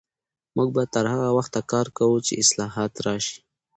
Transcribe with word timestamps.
موږ 0.55 0.69
به 0.75 0.83
تر 0.93 1.05
هغه 1.13 1.29
وخته 1.37 1.59
کار 1.71 1.87
کوو 1.97 2.17
چې 2.27 2.39
اصلاحات 2.43 2.93
راشي. 3.05 3.37